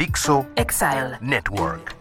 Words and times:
Dixo 0.00 0.46
Exile. 0.56 1.18
Network. 1.20 1.94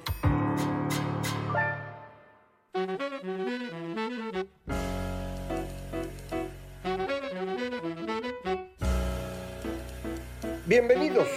Bienvenidos, 10.66 11.28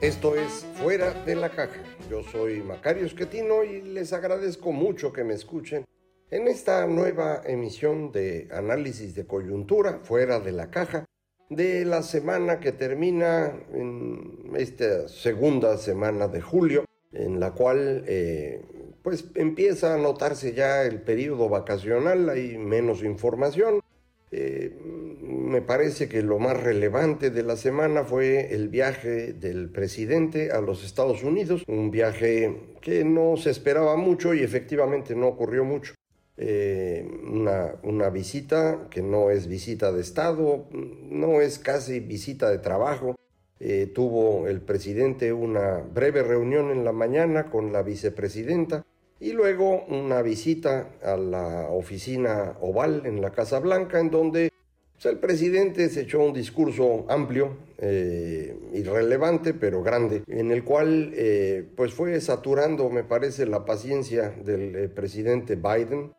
esto 0.00 0.36
es 0.36 0.66
Fuera 0.76 1.12
de 1.12 1.36
la 1.36 1.50
Caja. 1.50 1.82
Yo 2.08 2.22
soy 2.22 2.62
Macario 2.62 3.04
Esquetino 3.04 3.62
y 3.62 3.82
les 3.82 4.14
agradezco 4.14 4.72
mucho 4.72 5.12
que 5.12 5.22
me 5.22 5.34
escuchen 5.34 5.84
en 6.30 6.48
esta 6.48 6.86
nueva 6.86 7.42
emisión 7.44 8.10
de 8.10 8.48
análisis 8.52 9.14
de 9.14 9.26
coyuntura 9.26 10.00
Fuera 10.02 10.40
de 10.40 10.52
la 10.52 10.70
Caja 10.70 11.04
de 11.50 11.84
la 11.84 12.02
semana 12.02 12.58
que 12.58 12.72
termina 12.72 13.52
en 13.74 14.35
esta 14.56 15.08
segunda 15.08 15.76
semana 15.78 16.28
de 16.28 16.40
julio, 16.40 16.84
en 17.12 17.40
la 17.40 17.52
cual 17.52 18.04
eh, 18.06 18.62
pues 19.02 19.24
empieza 19.34 19.94
a 19.94 19.98
notarse 19.98 20.52
ya 20.52 20.82
el 20.82 21.00
periodo 21.00 21.48
vacacional, 21.48 22.28
hay 22.28 22.58
menos 22.58 23.02
información. 23.02 23.80
Eh, 24.32 24.76
me 25.22 25.62
parece 25.62 26.08
que 26.08 26.22
lo 26.22 26.38
más 26.38 26.60
relevante 26.60 27.30
de 27.30 27.42
la 27.44 27.56
semana 27.56 28.04
fue 28.04 28.52
el 28.52 28.68
viaje 28.68 29.32
del 29.32 29.70
presidente 29.70 30.50
a 30.50 30.60
los 30.60 30.84
Estados 30.84 31.22
Unidos, 31.22 31.62
un 31.68 31.90
viaje 31.90 32.74
que 32.80 33.04
no 33.04 33.36
se 33.36 33.50
esperaba 33.50 33.96
mucho 33.96 34.34
y 34.34 34.42
efectivamente 34.42 35.14
no 35.14 35.28
ocurrió 35.28 35.64
mucho. 35.64 35.94
Eh, 36.38 37.08
una, 37.24 37.76
una 37.82 38.10
visita 38.10 38.88
que 38.90 39.00
no 39.00 39.30
es 39.30 39.46
visita 39.46 39.92
de 39.92 40.02
Estado, 40.02 40.66
no 40.72 41.40
es 41.40 41.58
casi 41.58 42.00
visita 42.00 42.50
de 42.50 42.58
trabajo. 42.58 43.16
Eh, 43.58 43.90
tuvo 43.94 44.48
el 44.48 44.60
presidente 44.60 45.32
una 45.32 45.78
breve 45.78 46.22
reunión 46.22 46.70
en 46.70 46.84
la 46.84 46.92
mañana 46.92 47.50
con 47.50 47.72
la 47.72 47.82
vicepresidenta 47.82 48.84
y 49.18 49.32
luego 49.32 49.84
una 49.86 50.20
visita 50.20 50.90
a 51.02 51.16
la 51.16 51.68
oficina 51.70 52.54
oval 52.60 53.02
en 53.06 53.22
la 53.22 53.30
Casa 53.30 53.58
Blanca 53.58 53.98
en 53.98 54.10
donde 54.10 54.52
pues, 54.96 55.06
el 55.06 55.18
presidente 55.18 55.90
se 55.90 56.02
echó 56.02 56.20
un 56.20 56.32
discurso 56.32 57.04
amplio, 57.08 57.56
eh, 57.78 58.56
irrelevante 58.72 59.52
pero 59.52 59.82
grande, 59.82 60.22
en 60.26 60.50
el 60.50 60.64
cual 60.64 61.12
eh, 61.14 61.66
pues 61.76 61.92
fue 61.92 62.18
saturando, 62.20 62.88
me 62.88 63.04
parece, 63.04 63.44
la 63.44 63.66
paciencia 63.66 64.30
del 64.30 64.74
eh, 64.74 64.88
presidente 64.88 65.56
Biden. 65.56 66.12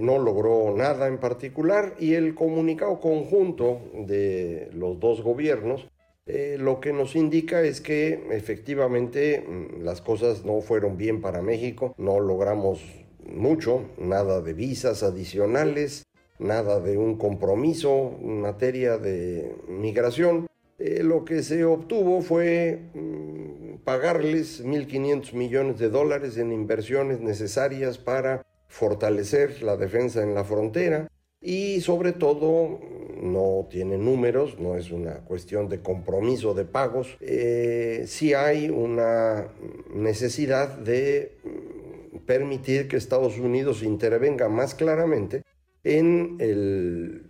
No 0.00 0.18
logró 0.18 0.74
nada 0.74 1.06
en 1.06 1.18
particular 1.18 1.96
y 1.98 2.14
el 2.14 2.34
comunicado 2.34 2.98
conjunto 2.98 3.82
de 4.06 4.70
los 4.72 4.98
dos 4.98 5.20
gobiernos 5.20 5.86
eh, 6.26 6.56
lo 6.58 6.80
que 6.80 6.92
nos 6.92 7.14
indica 7.14 7.62
es 7.62 7.80
que 7.80 8.26
efectivamente 8.32 9.40
mm, 9.40 9.84
las 9.84 10.00
cosas 10.00 10.44
no 10.44 10.60
fueron 10.60 10.96
bien 10.96 11.20
para 11.20 11.40
México, 11.40 11.94
no 11.98 12.18
logramos 12.18 12.80
mucho, 13.24 13.84
nada 13.96 14.40
de 14.40 14.52
visas 14.52 15.04
adicionales, 15.04 16.04
nada 16.40 16.80
de 16.80 16.98
un 16.98 17.16
compromiso 17.16 18.18
en 18.20 18.40
materia 18.40 18.98
de 18.98 19.54
migración. 19.68 20.48
Eh, 20.78 21.02
lo 21.04 21.24
que 21.24 21.44
se 21.44 21.64
obtuvo 21.64 22.20
fue 22.22 22.80
mm, 22.92 23.84
pagarles 23.84 24.64
1.500 24.64 25.32
millones 25.32 25.78
de 25.78 25.90
dólares 25.90 26.38
en 26.38 26.52
inversiones 26.52 27.20
necesarias 27.20 27.98
para 27.98 28.44
fortalecer 28.66 29.62
la 29.62 29.76
defensa 29.76 30.24
en 30.24 30.34
la 30.34 30.42
frontera 30.42 31.08
y 31.40 31.80
sobre 31.82 32.12
todo 32.12 32.80
no 33.20 33.66
tiene 33.70 33.98
números, 33.98 34.58
no 34.58 34.76
es 34.76 34.90
una 34.90 35.16
cuestión 35.20 35.68
de 35.68 35.80
compromiso 35.80 36.54
de 36.54 36.64
pagos, 36.64 37.16
eh, 37.20 38.04
sí 38.06 38.34
hay 38.34 38.68
una 38.68 39.48
necesidad 39.94 40.76
de 40.78 41.36
mm, 41.44 42.18
permitir 42.26 42.88
que 42.88 42.96
Estados 42.96 43.38
Unidos 43.38 43.82
intervenga 43.82 44.48
más 44.48 44.74
claramente 44.74 45.42
en 45.84 46.36
el 46.40 47.26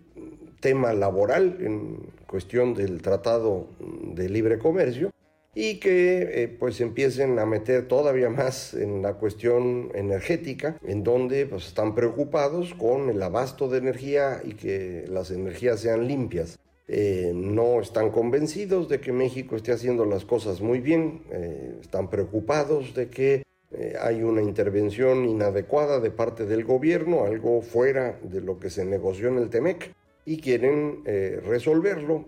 tema 0.61 0.93
laboral, 0.93 1.59
en 1.61 1.99
cuestión 2.27 2.75
del 2.75 3.03
Tratado 3.03 3.69
de 4.15 4.29
Libre 4.29 4.59
Comercio, 4.59 5.11
y 5.59 5.81
que 5.81 6.43
eh, 6.43 6.49
pues 6.49 6.83
empiecen 6.83 7.39
a 7.39 7.47
meter 7.47 7.89
todavía 7.89 8.29
más 8.29 8.75
en 8.75 9.01
la 9.01 9.15
cuestión 9.15 9.91
energética, 9.95 10.77
en 10.87 11.03
donde 11.03 11.47
pues 11.47 11.69
están 11.69 11.95
preocupados 11.95 12.75
con 12.75 13.09
el 13.09 13.23
abasto 13.23 13.67
de 13.67 13.79
energía 13.79 14.43
y 14.45 14.53
que 14.53 15.07
las 15.09 15.31
energías 15.31 15.81
sean 15.81 16.07
limpias. 16.07 16.59
Eh, 16.89 17.33
no 17.35 17.81
están 17.81 18.11
convencidos 18.11 18.91
de 18.91 19.01
que 19.01 19.13
México 19.13 19.57
esté 19.57 19.73
haciendo 19.73 20.05
las 20.05 20.27
cosas 20.27 20.61
muy 20.61 20.81
bien, 20.81 21.23
eh, 21.33 21.79
están 21.81 22.11
preocupados 22.11 22.95
de 22.95 23.09
que 23.09 23.43
hay 24.01 24.23
una 24.23 24.41
intervención 24.41 25.27
inadecuada 25.27 26.01
de 26.01 26.11
parte 26.11 26.47
del 26.47 26.65
gobierno, 26.65 27.25
algo 27.25 27.61
fuera 27.61 28.19
de 28.23 28.41
lo 28.41 28.59
que 28.59 28.71
se 28.71 28.85
negoció 28.85 29.29
en 29.29 29.39
el 29.39 29.51
TEMEC 29.51 29.93
y 30.27 30.39
quieren 30.41 31.03
eh, 31.07 31.41
resolverlo. 31.47 32.25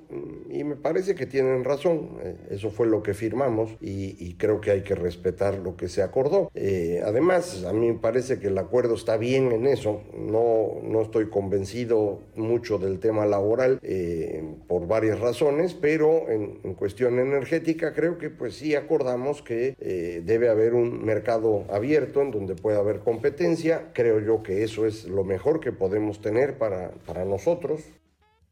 Y 0.48 0.64
me 0.64 0.76
parece 0.76 1.16
que 1.16 1.26
tienen 1.26 1.64
razón, 1.64 2.18
eh, 2.22 2.36
eso 2.50 2.70
fue 2.70 2.86
lo 2.86 3.02
que 3.02 3.12
firmamos 3.12 3.76
y, 3.80 4.16
y, 4.24 4.34
creo 4.34 4.60
que 4.60 4.70
hay 4.70 4.82
que 4.82 4.94
respetar 4.94 5.58
lo 5.58 5.76
que 5.76 5.88
se 5.88 6.02
acordó. 6.02 6.50
Eh, 6.54 7.02
además, 7.04 7.64
a 7.64 7.72
mí 7.72 7.88
me 7.88 7.98
parece 7.98 8.38
que 8.38 8.46
el 8.46 8.58
acuerdo 8.58 8.94
está 8.94 9.16
bien 9.16 9.52
en 9.52 9.66
eso, 9.66 10.02
no, 10.16 10.80
no 10.82 11.02
estoy 11.02 11.28
convencido 11.28 12.20
mucho 12.36 12.78
del 12.78 13.00
tema 13.00 13.26
laboral 13.26 13.80
eh, 13.82 14.44
por 14.68 14.86
varias 14.86 15.18
razones, 15.18 15.74
pero 15.74 16.30
en, 16.30 16.60
en, 16.62 16.74
cuestión 16.74 17.18
energética 17.18 17.92
creo 17.92 18.18
que 18.18 18.30
pues 18.30 18.54
sí 18.54 18.76
acordamos 18.76 19.42
que 19.42 19.74
eh, 19.80 20.22
debe 20.24 20.48
haber 20.48 20.74
un 20.74 21.04
mercado 21.04 21.64
abierto 21.70 22.22
en 22.22 22.30
donde 22.30 22.54
pueda 22.54 22.78
haber 22.78 23.00
competencia, 23.00 23.88
creo 23.92 24.20
yo 24.20 24.42
que 24.42 24.62
eso 24.62 24.86
es 24.86 25.06
lo 25.06 25.24
mejor 25.24 25.58
que 25.58 25.72
podemos 25.72 26.20
tener 26.20 26.58
para, 26.58 26.92
para 27.06 27.24
nosotros 27.24 27.87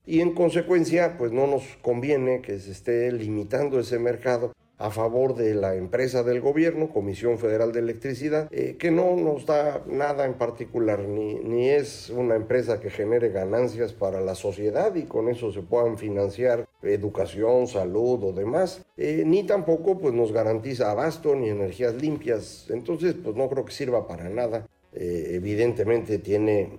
y 0.07 0.21
en 0.21 0.33
consecuencia 0.33 1.17
pues 1.19 1.33
no 1.33 1.47
nos 1.47 1.65
conviene 1.83 2.41
que 2.41 2.59
se 2.61 2.71
esté 2.71 3.13
limitando 3.13 3.81
ese 3.81 3.99
mercado 3.99 4.53
a 4.79 4.91
favor 4.91 5.35
de 5.35 5.55
la 5.55 5.75
empresa 5.75 6.23
del 6.23 6.41
gobierno, 6.41 6.91
Comisión 6.91 7.39
Federal 7.39 7.73
de 7.73 7.81
Electricidad, 7.81 8.49
eh, 8.53 8.77
que 8.79 8.91
no 8.91 9.17
nos 9.17 9.47
da 9.47 9.83
nada 9.87 10.27
en 10.27 10.35
particular, 10.35 11.01
ni, 11.01 11.37
ni 11.37 11.71
es 11.71 12.11
una 12.11 12.37
empresa 12.37 12.79
que 12.79 12.91
genere 12.91 13.31
ganancias 13.31 13.95
para 13.95 14.21
la 14.21 14.35
sociedad 14.35 14.95
y 14.95 15.05
con 15.05 15.29
eso 15.29 15.51
se 15.51 15.63
puedan 15.63 15.97
financiar 15.97 16.69
educación, 16.83 17.67
salud 17.67 18.23
o 18.23 18.33
demás, 18.33 18.85
eh, 18.99 19.23
ni 19.25 19.45
tampoco 19.45 19.99
pues 19.99 20.13
nos 20.13 20.33
garantiza 20.33 20.91
abasto 20.91 21.35
ni 21.35 21.49
energías 21.49 21.95
limpias, 21.95 22.67
entonces 22.69 23.15
pues 23.15 23.35
no 23.35 23.49
creo 23.49 23.65
que 23.65 23.73
sirva 23.73 24.07
para 24.07 24.29
nada. 24.29 24.67
Eh, 24.93 25.33
evidentemente 25.35 26.19
tiene 26.19 26.71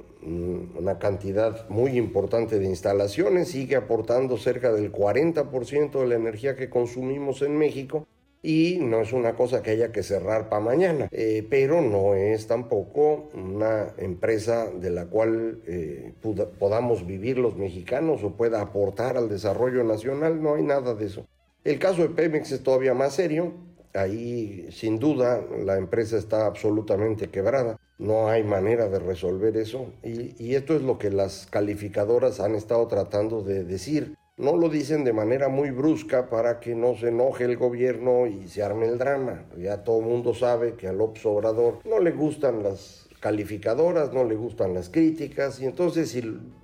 una 0.77 0.99
cantidad 0.99 1.67
muy 1.69 1.97
importante 1.97 2.59
de 2.59 2.65
instalaciones, 2.65 3.49
sigue 3.49 3.75
aportando 3.75 4.37
cerca 4.37 4.71
del 4.71 4.91
40% 4.91 5.99
de 5.99 6.07
la 6.07 6.15
energía 6.15 6.55
que 6.55 6.69
consumimos 6.69 7.41
en 7.41 7.57
México 7.57 8.07
y 8.41 8.77
no 8.79 9.01
es 9.01 9.13
una 9.13 9.35
cosa 9.35 9.61
que 9.61 9.71
haya 9.71 9.91
que 9.91 10.03
cerrar 10.03 10.47
para 10.49 10.61
mañana, 10.61 11.09
eh, 11.11 11.45
pero 11.49 11.81
no 11.81 12.13
es 12.13 12.47
tampoco 12.47 13.29
una 13.33 13.93
empresa 13.97 14.69
de 14.69 14.89
la 14.89 15.07
cual 15.07 15.61
eh, 15.65 16.13
podamos 16.59 17.05
vivir 17.05 17.39
los 17.39 17.57
mexicanos 17.57 18.23
o 18.23 18.37
pueda 18.37 18.61
aportar 18.61 19.17
al 19.17 19.27
desarrollo 19.27 19.83
nacional, 19.83 20.41
no 20.41 20.55
hay 20.55 20.63
nada 20.63 20.93
de 20.93 21.05
eso. 21.07 21.25
El 21.63 21.79
caso 21.79 22.03
de 22.03 22.09
Pemex 22.09 22.51
es 22.51 22.63
todavía 22.63 22.93
más 22.93 23.15
serio, 23.15 23.53
ahí 23.93 24.67
sin 24.71 24.99
duda 24.99 25.43
la 25.65 25.77
empresa 25.77 26.17
está 26.17 26.45
absolutamente 26.45 27.29
quebrada. 27.29 27.77
No 27.97 28.27
hay 28.27 28.43
manera 28.43 28.89
de 28.89 28.99
resolver 28.99 29.57
eso. 29.57 29.87
Y, 30.03 30.53
esto 30.55 30.75
es 30.75 30.81
lo 30.81 30.97
que 30.97 31.09
las 31.09 31.47
calificadoras 31.47 32.39
han 32.39 32.55
estado 32.55 32.87
tratando 32.87 33.41
de 33.41 33.63
decir. 33.63 34.15
No 34.37 34.55
lo 34.55 34.69
dicen 34.69 35.03
de 35.03 35.13
manera 35.13 35.49
muy 35.49 35.71
brusca 35.71 36.29
para 36.29 36.59
que 36.59 36.75
no 36.75 36.95
se 36.95 37.07
enoje 37.07 37.45
el 37.45 37.57
gobierno 37.57 38.27
y 38.27 38.47
se 38.47 38.61
arme 38.61 38.85
el 38.85 38.99
drama. 38.99 39.45
Ya 39.57 39.83
todo 39.83 39.99
el 39.99 40.05
mundo 40.05 40.35
sabe 40.35 40.75
que 40.75 40.87
a 40.87 40.93
López 40.93 41.25
Obrador 41.25 41.79
no 41.85 41.99
le 41.99 42.11
gustan 42.11 42.61
las 42.61 43.07
calificadoras 43.19 44.13
no 44.13 44.23
le 44.23 44.35
gustan 44.35 44.73
las 44.73 44.89
críticas 44.89 45.59
y 45.59 45.65
entonces 45.65 46.11
si 46.11 46.21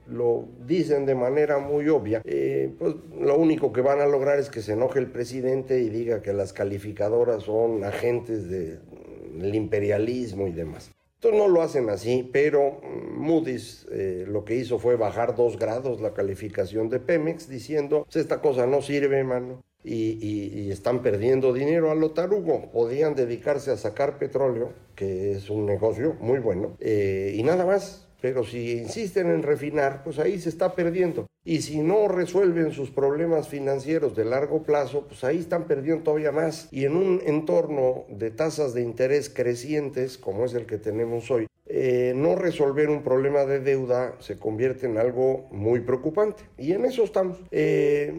lo 0.07 0.45
dicen 0.65 1.05
de 1.05 1.15
manera 1.15 1.57
muy 1.57 1.89
obvia, 1.89 2.21
eh, 2.25 2.71
pues 2.77 2.95
lo 3.19 3.37
único 3.37 3.73
que 3.73 3.81
van 3.81 4.01
a 4.01 4.05
lograr 4.05 4.37
es 4.37 4.49
que 4.49 4.61
se 4.61 4.73
enoje 4.73 4.99
el 4.99 5.07
presidente 5.07 5.81
y 5.81 5.89
diga 5.89 6.21
que 6.21 6.33
las 6.33 6.53
calificadoras 6.53 7.43
son 7.43 7.83
agentes 7.83 8.49
del 8.49 9.55
imperialismo 9.55 10.47
y 10.47 10.51
demás. 10.51 10.92
Entonces 11.23 11.39
no 11.39 11.47
lo 11.47 11.61
hacen 11.61 11.89
así, 11.89 12.29
pero 12.33 12.81
mm, 12.81 13.17
Moody's 13.17 13.87
eh, 13.91 14.25
lo 14.27 14.43
que 14.43 14.55
hizo 14.55 14.77
fue 14.77 14.97
bajar 14.97 15.35
dos 15.35 15.57
grados 15.57 16.01
la 16.01 16.13
calificación 16.13 16.89
de 16.89 16.99
Pemex 16.99 17.47
diciendo, 17.47 18.03
pues, 18.03 18.17
esta 18.17 18.41
cosa 18.41 18.67
no 18.67 18.81
sirve, 18.81 19.23
mano 19.23 19.63
y, 19.85 20.69
están 20.69 21.01
perdiendo 21.01 21.53
dinero 21.53 21.91
a 21.91 21.95
lo 21.95 22.11
tarugo. 22.11 22.71
Podían 22.71 23.15
dedicarse 23.15 23.71
a 23.71 23.77
sacar 23.77 24.17
petróleo, 24.17 24.73
que 24.95 25.31
es 25.31 25.49
un 25.49 25.65
negocio 25.65 26.15
muy 26.19 26.39
bueno, 26.39 26.75
eh, 26.81 27.33
y 27.35 27.43
nada 27.43 27.65
más. 27.65 28.07
Pero 28.23 28.45
si 28.45 28.77
insisten 28.77 29.29
en 29.29 29.43
refinar, 29.43 30.01
pues 30.01 30.17
ahí 30.17 30.39
se 30.39 30.47
está 30.47 30.75
perdiendo. 30.75 31.27
Y 31.43 31.61
si 31.61 31.81
no 31.81 32.07
resuelven 32.07 32.71
sus 32.71 32.89
problemas 32.89 33.49
financieros 33.49 34.15
de 34.15 34.23
largo 34.23 34.63
plazo, 34.63 35.05
pues 35.09 35.25
ahí 35.25 35.39
están 35.39 35.65
perdiendo 35.65 36.03
todavía 36.03 36.31
más. 36.31 36.69
Y 36.71 36.85
en 36.85 36.95
un 36.95 37.21
entorno 37.25 38.05
de 38.07 38.31
tasas 38.31 38.73
de 38.73 38.81
interés 38.81 39.29
crecientes, 39.29 40.17
como 40.17 40.45
es 40.45 40.53
el 40.53 40.65
que 40.65 40.77
tenemos 40.77 41.29
hoy, 41.31 41.47
eh, 41.65 42.13
no 42.15 42.37
resolver 42.37 42.89
un 42.89 43.03
problema 43.03 43.43
de 43.43 43.59
deuda 43.59 44.15
se 44.19 44.39
convierte 44.39 44.85
en 44.85 44.97
algo 44.97 45.49
muy 45.51 45.81
preocupante. 45.81 46.43
Y 46.57 46.71
en 46.71 46.85
eso 46.85 47.03
estamos. 47.03 47.39
Eh, 47.51 48.13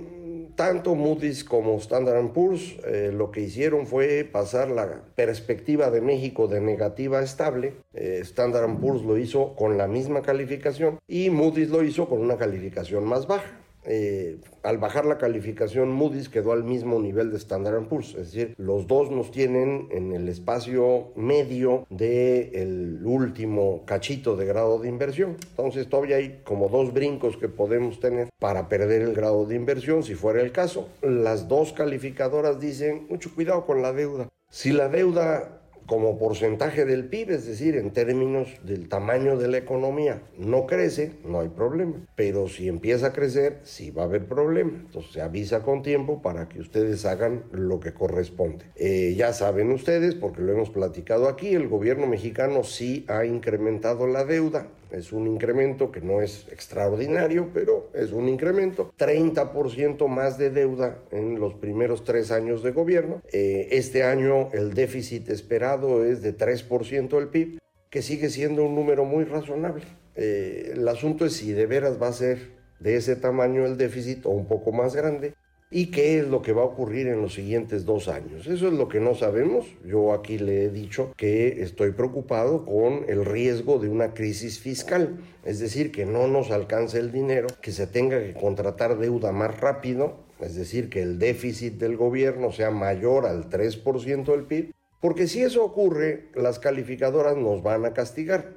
tanto 0.56 0.94
Moody's 0.94 1.44
como 1.44 1.76
Standard 1.78 2.32
Poor's 2.32 2.76
eh, 2.84 3.10
lo 3.12 3.30
que 3.30 3.40
hicieron 3.40 3.86
fue 3.86 4.24
pasar 4.24 4.70
la 4.70 5.02
perspectiva 5.14 5.90
de 5.90 6.00
México 6.00 6.48
de 6.48 6.60
negativa 6.60 7.18
a 7.18 7.22
estable. 7.22 7.74
Eh, 7.94 8.20
Standard 8.22 8.78
Poor's 8.78 9.02
lo 9.02 9.18
hizo 9.18 9.54
con 9.56 9.76
la 9.78 9.86
misma 9.86 10.22
calificación 10.22 10.98
y 11.08 11.30
Moody's 11.30 11.70
lo 11.70 11.82
hizo 11.82 12.08
con 12.08 12.20
una 12.20 12.36
calificación 12.36 13.04
más 13.04 13.26
baja. 13.26 13.63
Eh, 13.86 14.38
al 14.62 14.78
bajar 14.78 15.04
la 15.04 15.18
calificación 15.18 15.92
Moody's 15.92 16.28
quedó 16.28 16.52
al 16.52 16.64
mismo 16.64 16.98
nivel 16.98 17.30
de 17.30 17.36
Standard 17.36 17.86
Poor's, 17.86 18.14
es 18.14 18.32
decir, 18.32 18.54
los 18.56 18.86
dos 18.86 19.10
nos 19.10 19.30
tienen 19.30 19.88
en 19.90 20.12
el 20.12 20.28
espacio 20.28 21.12
medio 21.16 21.86
del 21.90 23.00
último 23.04 23.82
cachito 23.84 24.36
de 24.36 24.46
grado 24.46 24.78
de 24.78 24.88
inversión. 24.88 25.36
Entonces 25.50 25.88
todavía 25.88 26.16
hay 26.16 26.40
como 26.44 26.68
dos 26.68 26.92
brincos 26.94 27.36
que 27.36 27.48
podemos 27.48 28.00
tener 28.00 28.28
para 28.38 28.68
perder 28.68 29.02
el 29.02 29.14
grado 29.14 29.44
de 29.44 29.56
inversión 29.56 30.02
si 30.02 30.14
fuera 30.14 30.40
el 30.40 30.52
caso. 30.52 30.88
Las 31.02 31.48
dos 31.48 31.72
calificadoras 31.72 32.60
dicen 32.60 33.06
mucho 33.10 33.34
cuidado 33.34 33.66
con 33.66 33.82
la 33.82 33.92
deuda. 33.92 34.28
Si 34.48 34.72
la 34.72 34.88
deuda 34.88 35.63
como 35.86 36.18
porcentaje 36.18 36.84
del 36.84 37.06
PIB, 37.06 37.30
es 37.30 37.46
decir, 37.46 37.76
en 37.76 37.90
términos 37.90 38.48
del 38.64 38.88
tamaño 38.88 39.36
de 39.36 39.48
la 39.48 39.58
economía, 39.58 40.22
no 40.38 40.66
crece, 40.66 41.12
no 41.24 41.40
hay 41.40 41.48
problema. 41.48 41.94
Pero 42.14 42.48
si 42.48 42.68
empieza 42.68 43.08
a 43.08 43.12
crecer, 43.12 43.60
sí 43.64 43.90
va 43.90 44.02
a 44.02 44.06
haber 44.06 44.26
problema. 44.26 44.72
Entonces 44.72 45.12
se 45.12 45.22
avisa 45.22 45.62
con 45.62 45.82
tiempo 45.82 46.22
para 46.22 46.48
que 46.48 46.60
ustedes 46.60 47.04
hagan 47.04 47.44
lo 47.52 47.80
que 47.80 47.92
corresponde. 47.92 48.66
Eh, 48.76 49.14
ya 49.16 49.32
saben 49.32 49.70
ustedes, 49.72 50.14
porque 50.14 50.42
lo 50.42 50.52
hemos 50.52 50.70
platicado 50.70 51.28
aquí, 51.28 51.54
el 51.54 51.68
gobierno 51.68 52.06
mexicano 52.06 52.64
sí 52.64 53.04
ha 53.08 53.24
incrementado 53.24 54.06
la 54.06 54.24
deuda. 54.24 54.68
Es 54.90 55.12
un 55.12 55.26
incremento 55.26 55.90
que 55.90 56.00
no 56.00 56.20
es 56.20 56.46
extraordinario, 56.50 57.50
pero 57.52 57.90
es 57.94 58.12
un 58.12 58.28
incremento. 58.28 58.92
30% 58.98 60.06
más 60.08 60.38
de 60.38 60.50
deuda 60.50 60.98
en 61.10 61.38
los 61.38 61.54
primeros 61.54 62.04
tres 62.04 62.30
años 62.30 62.62
de 62.62 62.72
gobierno. 62.72 63.22
Eh, 63.32 63.68
este 63.72 64.02
año 64.02 64.50
el 64.52 64.74
déficit 64.74 65.28
esperado 65.30 66.04
es 66.04 66.22
de 66.22 66.36
3% 66.36 67.08
del 67.08 67.28
PIB, 67.28 67.58
que 67.90 68.02
sigue 68.02 68.30
siendo 68.30 68.64
un 68.64 68.74
número 68.74 69.04
muy 69.04 69.24
razonable. 69.24 69.84
Eh, 70.16 70.72
el 70.74 70.86
asunto 70.88 71.26
es 71.26 71.34
si 71.34 71.52
de 71.52 71.66
veras 71.66 72.00
va 72.00 72.08
a 72.08 72.12
ser 72.12 72.54
de 72.80 72.96
ese 72.96 73.16
tamaño 73.16 73.64
el 73.66 73.76
déficit 73.76 74.26
o 74.26 74.30
un 74.30 74.46
poco 74.46 74.72
más 74.72 74.94
grande 74.94 75.34
y 75.70 75.86
qué 75.86 76.20
es 76.20 76.28
lo 76.28 76.40
que 76.40 76.52
va 76.52 76.62
a 76.62 76.66
ocurrir 76.66 77.08
en 77.08 77.20
los 77.20 77.34
siguientes 77.34 77.84
dos 77.84 78.06
años. 78.06 78.46
Eso 78.46 78.68
es 78.68 78.74
lo 78.74 78.88
que 78.88 79.00
no 79.00 79.16
sabemos. 79.16 79.66
Yo 79.84 80.12
aquí 80.12 80.38
le 80.38 80.64
he 80.64 80.70
dicho 80.70 81.12
que 81.16 81.62
estoy 81.62 81.90
preocupado 81.90 82.64
con 82.64 83.04
el 83.08 83.24
riesgo 83.24 83.80
de 83.80 83.88
una 83.88 84.14
crisis 84.14 84.60
fiscal, 84.60 85.18
es 85.44 85.58
decir, 85.58 85.90
que 85.90 86.06
no 86.06 86.28
nos 86.28 86.52
alcance 86.52 87.00
el 87.00 87.10
dinero, 87.10 87.48
que 87.60 87.72
se 87.72 87.88
tenga 87.88 88.20
que 88.20 88.34
contratar 88.34 88.98
deuda 88.98 89.32
más 89.32 89.58
rápido, 89.60 90.18
es 90.40 90.54
decir, 90.54 90.88
que 90.90 91.02
el 91.02 91.18
déficit 91.18 91.74
del 91.74 91.96
gobierno 91.96 92.52
sea 92.52 92.70
mayor 92.70 93.26
al 93.26 93.50
3% 93.50 94.24
del 94.24 94.44
PIB, 94.44 94.72
porque 95.00 95.26
si 95.26 95.42
eso 95.42 95.64
ocurre, 95.64 96.28
las 96.36 96.60
calificadoras 96.60 97.36
nos 97.36 97.64
van 97.64 97.84
a 97.84 97.92
castigar. 97.92 98.52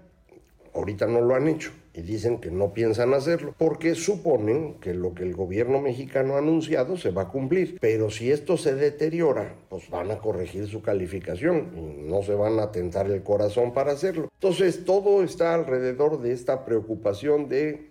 Ahorita 0.74 1.07
no 1.07 1.21
lo 1.21 1.33
han 1.33 1.48
hecho 1.48 1.71
y 1.98 2.04
dicen 2.04 2.38
que 2.38 2.52
no 2.52 2.74
piensan 2.74 3.16
hacerlo 3.16 3.56
porque 3.58 3.96
suponen 3.96 4.76
que 4.76 4.94
lo 4.94 5.16
que 5.16 5.24
el 5.24 5.34
gobierno 5.34 5.82
mexicano 5.82 6.36
ha 6.36 6.38
anunciado 6.38 6.96
se 6.96 7.10
va 7.10 7.24
a 7.24 7.28
cumplir. 7.30 7.80
Pero 7.82 8.12
si 8.12 8.32
esto 8.32 8.56
se 8.56 8.76
deteriora, 8.76 9.56
pues 9.68 9.90
van 9.90 10.12
a 10.12 10.20
corregir 10.20 10.68
su 10.68 10.84
calificación 10.84 11.72
y 11.76 12.08
no 12.08 12.22
se 12.22 12.36
van 12.36 12.60
a 12.60 12.72
tentar 12.72 13.10
el 13.10 13.24
corazón 13.24 13.74
para 13.74 13.94
hacerlo. 13.94 14.30
Entonces 14.32 14.86
todo 14.86 15.24
está 15.24 15.56
alrededor 15.56 16.22
de 16.22 16.34
esta 16.34 16.66
preocupación 16.66 17.50
de 17.50 17.90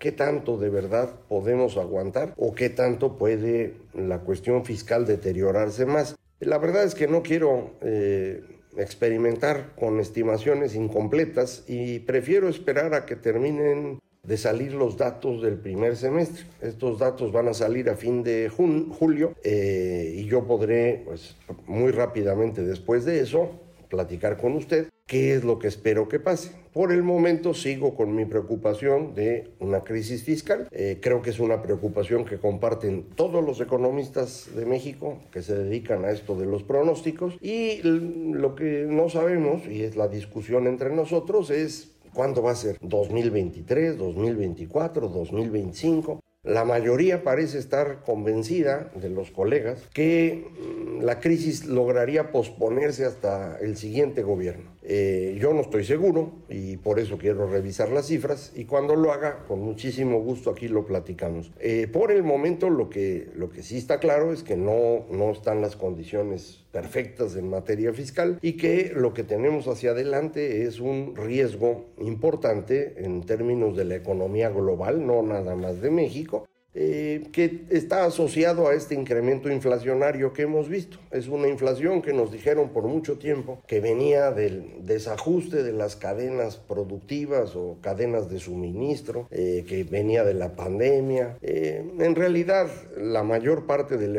qué 0.00 0.10
tanto 0.10 0.58
de 0.58 0.70
verdad 0.70 1.10
podemos 1.28 1.76
aguantar 1.76 2.34
o 2.36 2.54
qué 2.54 2.70
tanto 2.70 3.16
puede 3.16 3.76
la 3.94 4.18
cuestión 4.18 4.64
fiscal 4.64 5.06
deteriorarse 5.06 5.86
más. 5.86 6.16
La 6.40 6.58
verdad 6.58 6.82
es 6.82 6.96
que 6.96 7.06
no 7.06 7.22
quiero... 7.22 7.70
Eh, 7.82 8.42
experimentar 8.76 9.74
con 9.78 10.00
estimaciones 10.00 10.74
incompletas 10.74 11.64
y 11.66 12.00
prefiero 12.00 12.48
esperar 12.48 12.94
a 12.94 13.06
que 13.06 13.16
terminen 13.16 14.00
de 14.22 14.36
salir 14.38 14.72
los 14.72 14.96
datos 14.96 15.42
del 15.42 15.56
primer 15.58 15.96
semestre. 15.96 16.44
Estos 16.62 16.98
datos 16.98 17.30
van 17.32 17.48
a 17.48 17.54
salir 17.54 17.90
a 17.90 17.96
fin 17.96 18.22
de 18.22 18.48
julio 18.48 19.34
eh, 19.44 20.14
y 20.16 20.24
yo 20.24 20.46
podré, 20.46 21.02
pues, 21.04 21.36
muy 21.66 21.92
rápidamente 21.92 22.62
después 22.62 23.04
de 23.04 23.20
eso, 23.20 23.60
platicar 23.94 24.36
con 24.36 24.54
usted 24.54 24.88
qué 25.06 25.34
es 25.34 25.44
lo 25.44 25.58
que 25.58 25.68
espero 25.68 26.08
que 26.08 26.18
pase. 26.18 26.50
Por 26.72 26.90
el 26.90 27.02
momento 27.02 27.54
sigo 27.54 27.94
con 27.94 28.14
mi 28.16 28.24
preocupación 28.24 29.14
de 29.14 29.50
una 29.60 29.84
crisis 29.84 30.24
fiscal. 30.24 30.66
Eh, 30.72 30.98
creo 31.00 31.22
que 31.22 31.30
es 31.30 31.38
una 31.38 31.62
preocupación 31.62 32.24
que 32.24 32.38
comparten 32.38 33.04
todos 33.14 33.44
los 33.44 33.60
economistas 33.60 34.48
de 34.56 34.64
México 34.64 35.18
que 35.30 35.42
se 35.42 35.54
dedican 35.54 36.04
a 36.04 36.10
esto 36.10 36.36
de 36.36 36.46
los 36.46 36.62
pronósticos. 36.62 37.34
Y 37.40 37.80
lo 37.82 38.54
que 38.54 38.86
no 38.88 39.08
sabemos, 39.08 39.66
y 39.68 39.84
es 39.84 39.94
la 39.94 40.08
discusión 40.08 40.66
entre 40.66 40.90
nosotros, 40.90 41.50
es 41.50 41.92
cuándo 42.12 42.42
va 42.42 42.52
a 42.52 42.56
ser 42.56 42.78
2023, 42.80 43.98
2024, 43.98 45.08
2025. 45.08 46.20
La 46.44 46.66
mayoría 46.66 47.24
parece 47.24 47.58
estar 47.58 48.02
convencida 48.04 48.90
de 48.94 49.08
los 49.08 49.30
colegas 49.30 49.88
que 49.94 50.46
mm, 50.60 51.00
la 51.02 51.18
crisis 51.18 51.64
lograría 51.64 52.32
posponerse 52.32 53.06
hasta 53.06 53.58
el 53.60 53.78
siguiente 53.78 54.22
gobierno. 54.22 54.70
Eh, 54.82 55.38
yo 55.40 55.54
no 55.54 55.62
estoy 55.62 55.84
seguro 55.84 56.32
y 56.50 56.76
por 56.76 56.98
eso 56.98 57.16
quiero 57.16 57.50
revisar 57.50 57.88
las 57.88 58.08
cifras 58.08 58.52
y 58.54 58.66
cuando 58.66 58.94
lo 58.94 59.10
haga, 59.10 59.44
con 59.48 59.60
muchísimo 59.60 60.20
gusto 60.20 60.50
aquí 60.50 60.68
lo 60.68 60.84
platicamos. 60.84 61.50
Eh, 61.60 61.88
por 61.90 62.12
el 62.12 62.22
momento 62.22 62.68
lo 62.68 62.90
que, 62.90 63.30
lo 63.34 63.48
que 63.48 63.62
sí 63.62 63.78
está 63.78 63.98
claro 63.98 64.30
es 64.30 64.42
que 64.42 64.56
no, 64.56 65.06
no 65.10 65.30
están 65.30 65.62
las 65.62 65.76
condiciones 65.76 66.63
perfectas 66.74 67.36
en 67.36 67.48
materia 67.48 67.92
fiscal 67.92 68.40
y 68.42 68.54
que 68.54 68.92
lo 68.96 69.14
que 69.14 69.22
tenemos 69.22 69.68
hacia 69.68 69.92
adelante 69.92 70.64
es 70.64 70.80
un 70.80 71.14
riesgo 71.14 71.84
importante 72.00 72.94
en 72.96 73.22
términos 73.22 73.76
de 73.76 73.84
la 73.84 73.94
economía 73.94 74.50
global, 74.50 75.06
no 75.06 75.22
nada 75.22 75.54
más 75.54 75.80
de 75.80 75.90
México, 75.90 76.48
eh, 76.76 77.28
que 77.30 77.66
está 77.70 78.04
asociado 78.04 78.66
a 78.66 78.74
este 78.74 78.96
incremento 78.96 79.48
inflacionario 79.48 80.32
que 80.32 80.42
hemos 80.42 80.68
visto. 80.68 80.98
Es 81.12 81.28
una 81.28 81.46
inflación 81.46 82.02
que 82.02 82.12
nos 82.12 82.32
dijeron 82.32 82.70
por 82.70 82.82
mucho 82.82 83.16
tiempo 83.16 83.62
que 83.68 83.78
venía 83.78 84.32
del 84.32 84.84
desajuste 84.84 85.62
de 85.62 85.72
las 85.72 85.94
cadenas 85.94 86.56
productivas 86.56 87.54
o 87.54 87.76
cadenas 87.80 88.28
de 88.28 88.40
suministro, 88.40 89.28
eh, 89.30 89.64
que 89.68 89.84
venía 89.84 90.24
de 90.24 90.34
la 90.34 90.56
pandemia. 90.56 91.38
Eh, 91.42 91.84
en 92.00 92.14
realidad, 92.16 92.66
la 92.96 93.22
mayor 93.22 93.66
parte 93.66 93.96
del 93.96 94.16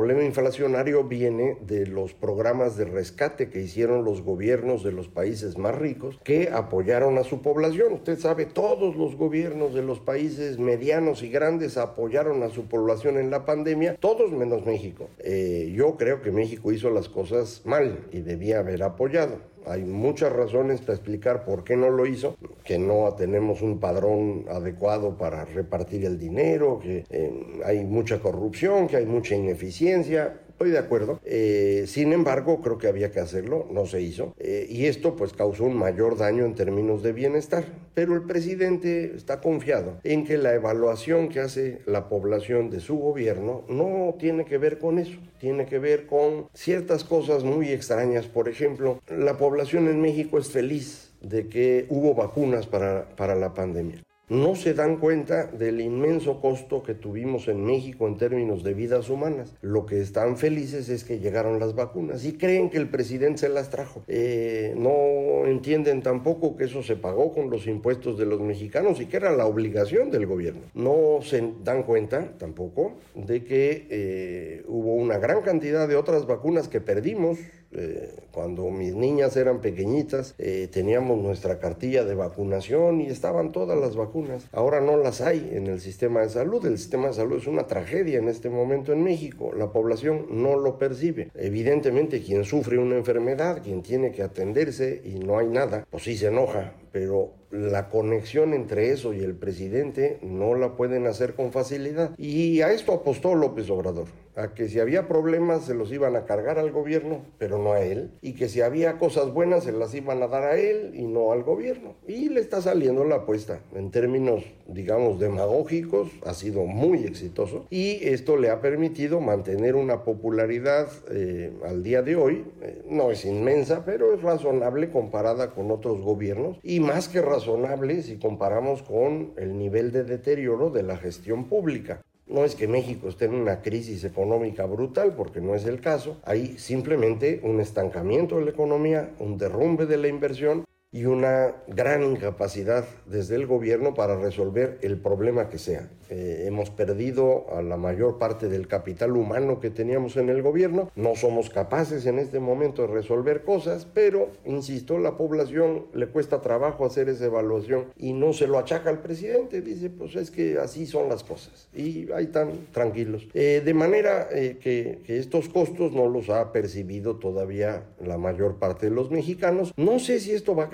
problema 0.00 0.24
inflacionario 0.24 1.04
viene 1.04 1.58
de 1.60 1.86
los 1.86 2.14
programas 2.14 2.74
de 2.78 2.86
rescate 2.86 3.50
que 3.50 3.60
hicieron 3.60 4.02
los 4.02 4.22
gobiernos 4.22 4.82
de 4.82 4.92
los 4.92 5.08
países 5.08 5.58
más 5.58 5.74
ricos 5.74 6.18
que 6.24 6.48
apoyaron 6.48 7.18
a 7.18 7.22
su 7.22 7.42
población. 7.42 7.92
Usted 7.92 8.18
sabe, 8.18 8.46
todos 8.46 8.96
los 8.96 9.14
gobiernos 9.16 9.74
de 9.74 9.82
los 9.82 10.00
países 10.00 10.58
medianos 10.58 11.22
y 11.22 11.28
grandes 11.28 11.76
apoyaron 11.76 12.42
a 12.42 12.48
su 12.48 12.64
población 12.64 13.18
en 13.18 13.30
la 13.30 13.44
pandemia, 13.44 13.96
todos 13.96 14.32
menos 14.32 14.64
México. 14.64 15.10
Eh, 15.18 15.70
yo 15.76 15.98
creo 15.98 16.22
que 16.22 16.32
México 16.32 16.72
hizo 16.72 16.88
las 16.88 17.10
cosas 17.10 17.60
mal 17.66 18.06
y 18.10 18.20
debía 18.20 18.60
haber 18.60 18.82
apoyado. 18.82 19.49
Hay 19.66 19.84
muchas 19.84 20.32
razones 20.32 20.80
para 20.80 20.94
explicar 20.94 21.44
por 21.44 21.64
qué 21.64 21.76
no 21.76 21.90
lo 21.90 22.06
hizo, 22.06 22.36
que 22.64 22.78
no 22.78 23.14
tenemos 23.14 23.62
un 23.62 23.78
padrón 23.78 24.44
adecuado 24.48 25.16
para 25.16 25.44
repartir 25.44 26.04
el 26.04 26.18
dinero, 26.18 26.80
que 26.82 27.04
eh, 27.10 27.60
hay 27.64 27.84
mucha 27.84 28.20
corrupción, 28.20 28.86
que 28.86 28.96
hay 28.96 29.06
mucha 29.06 29.34
ineficiencia, 29.34 30.40
Estoy 30.60 30.72
de 30.72 30.78
acuerdo. 30.78 31.20
Eh, 31.24 31.84
sin 31.86 32.12
embargo, 32.12 32.60
creo 32.60 32.76
que 32.76 32.86
había 32.86 33.10
que 33.10 33.18
hacerlo, 33.18 33.66
no 33.72 33.86
se 33.86 34.02
hizo. 34.02 34.34
Eh, 34.38 34.66
y 34.68 34.84
esto 34.84 35.16
pues 35.16 35.32
causó 35.32 35.64
un 35.64 35.74
mayor 35.74 36.18
daño 36.18 36.44
en 36.44 36.54
términos 36.54 37.02
de 37.02 37.14
bienestar. 37.14 37.64
Pero 37.94 38.14
el 38.14 38.24
presidente 38.24 39.14
está 39.16 39.40
confiado 39.40 40.00
en 40.04 40.26
que 40.26 40.36
la 40.36 40.52
evaluación 40.52 41.30
que 41.30 41.40
hace 41.40 41.80
la 41.86 42.10
población 42.10 42.68
de 42.68 42.80
su 42.80 42.98
gobierno 42.98 43.64
no 43.70 44.14
tiene 44.18 44.44
que 44.44 44.58
ver 44.58 44.78
con 44.78 44.98
eso. 44.98 45.18
Tiene 45.38 45.64
que 45.64 45.78
ver 45.78 46.04
con 46.04 46.48
ciertas 46.52 47.04
cosas 47.04 47.42
muy 47.42 47.70
extrañas. 47.70 48.26
Por 48.26 48.46
ejemplo, 48.46 49.00
la 49.08 49.38
población 49.38 49.88
en 49.88 50.02
México 50.02 50.38
es 50.38 50.50
feliz 50.50 51.10
de 51.22 51.48
que 51.48 51.86
hubo 51.88 52.14
vacunas 52.14 52.66
para, 52.66 53.08
para 53.16 53.34
la 53.34 53.54
pandemia 53.54 54.02
no 54.30 54.54
se 54.54 54.74
dan 54.74 54.96
cuenta 54.96 55.46
del 55.48 55.80
inmenso 55.80 56.40
costo 56.40 56.82
que 56.82 56.94
tuvimos 56.94 57.48
en 57.48 57.64
México 57.64 58.06
en 58.06 58.16
términos 58.16 58.62
de 58.62 58.74
vidas 58.74 59.10
humanas. 59.10 59.52
Lo 59.60 59.86
que 59.86 60.00
están 60.00 60.38
felices 60.38 60.88
es 60.88 61.04
que 61.04 61.18
llegaron 61.18 61.58
las 61.58 61.74
vacunas 61.74 62.24
y 62.24 62.34
creen 62.34 62.70
que 62.70 62.78
el 62.78 62.88
presidente 62.88 63.40
se 63.40 63.48
las 63.48 63.70
trajo. 63.70 64.02
Eh, 64.06 64.74
no 64.76 65.46
entienden 65.46 66.02
tampoco 66.02 66.56
que 66.56 66.64
eso 66.64 66.82
se 66.82 66.94
pagó 66.94 67.32
con 67.32 67.50
los 67.50 67.66
impuestos 67.66 68.16
de 68.18 68.26
los 68.26 68.40
mexicanos 68.40 69.00
y 69.00 69.06
que 69.06 69.16
era 69.16 69.32
la 69.32 69.46
obligación 69.46 70.12
del 70.12 70.26
gobierno. 70.26 70.62
No 70.74 71.18
se 71.22 71.52
dan 71.64 71.82
cuenta 71.82 72.32
tampoco 72.38 72.98
de 73.16 73.42
que 73.44 73.88
eh, 73.90 74.64
hubo 74.68 74.94
una 74.94 75.18
gran 75.18 75.42
cantidad 75.42 75.88
de 75.88 75.96
otras 75.96 76.26
vacunas 76.26 76.68
que 76.68 76.80
perdimos 76.80 77.38
eh, 77.72 78.14
cuando 78.32 78.70
mis 78.70 78.94
niñas 78.94 79.36
eran 79.36 79.60
pequeñitas, 79.60 80.34
eh, 80.38 80.68
teníamos 80.70 81.18
nuestra 81.18 81.58
cartilla 81.58 82.04
de 82.04 82.14
vacunación 82.14 83.00
y 83.00 83.06
estaban 83.06 83.52
todas 83.52 83.78
las 83.78 83.96
vacunas. 83.96 84.46
Ahora 84.52 84.80
no 84.80 84.96
las 84.96 85.20
hay 85.20 85.50
en 85.52 85.66
el 85.66 85.80
sistema 85.80 86.20
de 86.20 86.30
salud. 86.30 86.64
El 86.66 86.78
sistema 86.78 87.08
de 87.08 87.14
salud 87.14 87.38
es 87.38 87.46
una 87.46 87.66
tragedia 87.66 88.18
en 88.18 88.28
este 88.28 88.50
momento 88.50 88.92
en 88.92 89.02
México. 89.02 89.52
La 89.56 89.72
población 89.72 90.26
no 90.30 90.56
lo 90.56 90.78
percibe. 90.78 91.30
Evidentemente, 91.34 92.22
quien 92.22 92.44
sufre 92.44 92.78
una 92.78 92.96
enfermedad, 92.96 93.62
quien 93.62 93.82
tiene 93.82 94.12
que 94.12 94.22
atenderse 94.22 95.02
y 95.04 95.18
no 95.18 95.38
hay 95.38 95.46
nada, 95.46 95.86
pues 95.90 96.04
sí 96.04 96.16
se 96.16 96.28
enoja, 96.28 96.74
pero 96.92 97.39
la 97.50 97.88
conexión 97.88 98.54
entre 98.54 98.90
eso 98.90 99.12
y 99.12 99.20
el 99.20 99.34
presidente 99.34 100.18
no 100.22 100.54
la 100.54 100.76
pueden 100.76 101.06
hacer 101.06 101.34
con 101.34 101.52
facilidad. 101.52 102.16
Y 102.16 102.60
a 102.62 102.72
esto 102.72 102.92
apostó 102.92 103.34
López 103.34 103.68
Obrador, 103.70 104.06
a 104.36 104.54
que 104.54 104.68
si 104.68 104.78
había 104.78 105.08
problemas 105.08 105.64
se 105.64 105.74
los 105.74 105.92
iban 105.92 106.16
a 106.16 106.24
cargar 106.24 106.58
al 106.58 106.70
gobierno, 106.70 107.22
pero 107.38 107.58
no 107.58 107.72
a 107.72 107.82
él, 107.82 108.12
y 108.22 108.34
que 108.34 108.48
si 108.48 108.60
había 108.60 108.98
cosas 108.98 109.32
buenas 109.32 109.64
se 109.64 109.72
las 109.72 109.94
iban 109.94 110.22
a 110.22 110.28
dar 110.28 110.44
a 110.44 110.56
él 110.56 110.92
y 110.94 111.02
no 111.02 111.32
al 111.32 111.42
gobierno. 111.42 111.94
Y 112.06 112.28
le 112.28 112.40
está 112.40 112.62
saliendo 112.62 113.04
la 113.04 113.16
apuesta. 113.16 113.60
En 113.74 113.90
términos, 113.90 114.44
digamos, 114.68 115.18
demagógicos, 115.18 116.10
ha 116.24 116.34
sido 116.34 116.64
muy 116.64 117.04
exitoso 117.04 117.66
y 117.70 117.98
esto 118.08 118.36
le 118.36 118.50
ha 118.50 118.60
permitido 118.60 119.20
mantener 119.20 119.74
una 119.74 120.04
popularidad 120.04 120.88
eh, 121.10 121.52
al 121.66 121.82
día 121.82 122.02
de 122.02 122.16
hoy. 122.16 122.44
Eh, 122.62 122.82
no 122.88 123.10
es 123.10 123.24
inmensa, 123.24 123.84
pero 123.84 124.14
es 124.14 124.22
razonable 124.22 124.90
comparada 124.90 125.50
con 125.50 125.70
otros 125.70 126.00
gobiernos 126.00 126.58
y 126.62 126.80
más 126.80 127.08
que 127.08 127.20
razonable 127.20 127.39
razonable 127.40 128.02
si 128.02 128.18
comparamos 128.18 128.82
con 128.82 129.32
el 129.38 129.56
nivel 129.56 129.92
de 129.92 130.04
deterioro 130.04 130.68
de 130.68 130.82
la 130.82 130.98
gestión 130.98 131.44
pública. 131.44 132.02
No 132.26 132.44
es 132.44 132.54
que 132.54 132.68
México 132.68 133.08
esté 133.08 133.24
en 133.24 133.34
una 133.34 133.62
crisis 133.62 134.04
económica 134.04 134.66
brutal, 134.66 135.14
porque 135.16 135.40
no 135.40 135.54
es 135.54 135.64
el 135.64 135.80
caso. 135.80 136.18
Hay 136.24 136.58
simplemente 136.58 137.40
un 137.42 137.60
estancamiento 137.60 138.36
de 138.36 138.44
la 138.44 138.50
economía, 138.50 139.10
un 139.18 139.38
derrumbe 139.38 139.86
de 139.86 139.96
la 139.96 140.08
inversión 140.08 140.64
y 140.92 141.04
una 141.04 141.54
gran 141.68 142.02
incapacidad 142.02 142.84
desde 143.06 143.36
el 143.36 143.46
gobierno 143.46 143.94
para 143.94 144.18
resolver 144.18 144.78
el 144.82 144.98
problema 144.98 145.48
que 145.48 145.58
sea. 145.58 145.88
Eh, 146.08 146.46
hemos 146.46 146.70
perdido 146.70 147.46
a 147.54 147.62
la 147.62 147.76
mayor 147.76 148.18
parte 148.18 148.48
del 148.48 148.66
capital 148.66 149.16
humano 149.16 149.60
que 149.60 149.70
teníamos 149.70 150.16
en 150.16 150.28
el 150.28 150.42
gobierno, 150.42 150.90
no 150.96 151.14
somos 151.14 151.50
capaces 151.50 152.04
en 152.06 152.18
este 152.18 152.40
momento 152.40 152.82
de 152.82 152.88
resolver 152.88 153.42
cosas, 153.42 153.86
pero, 153.94 154.30
insisto, 154.44 154.98
la 154.98 155.16
población 155.16 155.86
le 155.94 156.08
cuesta 156.08 156.40
trabajo 156.40 156.84
hacer 156.84 157.08
esa 157.08 157.26
evaluación 157.26 157.92
y 157.96 158.12
no 158.12 158.32
se 158.32 158.48
lo 158.48 158.58
achaca 158.58 158.90
al 158.90 159.00
presidente, 159.00 159.62
dice, 159.62 159.88
pues 159.90 160.16
es 160.16 160.32
que 160.32 160.58
así 160.58 160.86
son 160.86 161.08
las 161.08 161.22
cosas 161.22 161.68
y 161.72 162.10
ahí 162.10 162.24
están 162.24 162.66
tranquilos. 162.72 163.28
Eh, 163.34 163.62
de 163.64 163.74
manera 163.74 164.28
eh, 164.32 164.58
que, 164.60 165.02
que 165.04 165.18
estos 165.18 165.48
costos 165.48 165.92
no 165.92 166.08
los 166.08 166.28
ha 166.28 166.50
percibido 166.50 167.16
todavía 167.16 167.84
la 168.04 168.18
mayor 168.18 168.56
parte 168.56 168.86
de 168.86 168.92
los 168.96 169.12
mexicanos. 169.12 169.72
No 169.76 170.00
sé 170.00 170.18
si 170.18 170.32
esto 170.32 170.56
va 170.56 170.64
a 170.64 170.70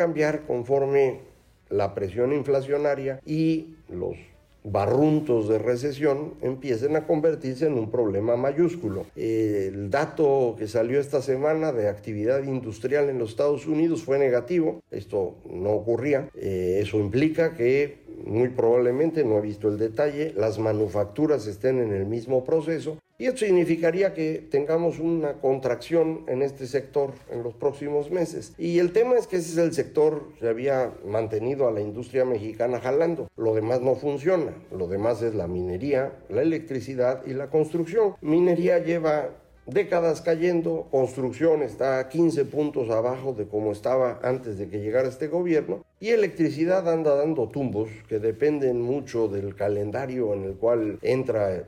conforme 0.47 1.21
la 1.69 1.95
presión 1.95 2.33
inflacionaria 2.33 3.21
y 3.25 3.75
los 3.89 4.17
barruntos 4.69 5.49
de 5.49 5.59
recesión 5.59 6.35
empiecen 6.43 6.97
a 6.97 7.07
convertirse 7.07 7.67
en 7.67 7.75
un 7.75 7.91
problema 7.91 8.37
mayúsculo. 8.37 9.07
El 9.15 9.91
dato 9.91 10.57
que 10.59 10.67
salió 10.67 11.01
esta 11.01 11.23
semana 11.23 11.73
de 11.73 11.89
actividad 11.89 12.43
industrial 12.43 13.09
en 13.09 13.19
los 13.19 13.31
Estados 13.31 13.67
Unidos 13.67 14.03
fue 14.03 14.19
negativo, 14.19 14.83
esto 14.91 15.37
no 15.49 15.71
ocurría, 15.71 16.29
eh, 16.35 16.81
eso 16.83 16.99
implica 16.99 17.55
que 17.55 18.06
muy 18.27 18.49
probablemente, 18.49 19.25
no 19.25 19.39
he 19.39 19.41
visto 19.41 19.69
el 19.69 19.79
detalle, 19.79 20.33
las 20.37 20.59
manufacturas 20.59 21.47
estén 21.47 21.81
en 21.81 21.93
el 21.93 22.07
mismo 22.07 22.45
proceso 22.45 22.99
y 23.19 23.27
esto 23.27 23.47
significaría 23.47 24.13
que 24.13 24.47
tengamos 24.51 24.99
una 24.99 25.35
contracción 25.41 26.25
en 26.27 26.43
este 26.43 26.67
sector 26.67 27.15
en 27.31 27.43
los 27.43 27.55
próximos 27.55 28.11
meses. 28.11 28.53
Y 28.59 28.79
el 28.79 28.93
tema 28.93 29.17
es 29.17 29.27
que 29.27 29.37
ese 29.37 29.53
es 29.53 29.57
el 29.57 29.73
sector 29.73 30.35
que 30.39 30.49
había 30.49 30.93
mantenido 31.07 31.67
a 31.67 31.73
la 31.73 31.81
industria 31.81 32.27
mexicana 32.27 32.79
jalando. 32.79 33.29
Lo 33.37 33.55
demás 33.55 33.81
no 33.81 33.95
funciona. 33.95 34.53
Lo 34.71 34.87
demás 34.87 35.23
es 35.23 35.35
la 35.35 35.47
minería, 35.47 36.13
la 36.29 36.43
electricidad 36.43 37.23
y 37.25 37.33
la 37.33 37.49
construcción. 37.49 38.17
Minería 38.21 38.81
lleva 38.81 39.31
décadas 39.67 40.21
cayendo, 40.21 40.89
construcción 40.91 41.63
está 41.63 42.09
15 42.09 42.45
puntos 42.47 42.91
abajo 42.91 43.33
de 43.33 43.47
como 43.47 43.73
estaba 43.73 44.21
antes 44.23 44.59
de 44.59 44.69
que 44.69 44.81
llegara 44.81 45.09
este 45.09 45.29
gobierno 45.29 45.85
y 46.01 46.11
electricidad 46.11 46.89
anda 46.89 47.15
dando 47.17 47.49
tumbos 47.49 47.89
que 48.09 48.19
dependen 48.19 48.81
mucho 48.81 49.29
del 49.29 49.55
calendario 49.55 50.35
en 50.35 50.45
el 50.45 50.55
cual 50.55 50.99
entra 51.03 51.65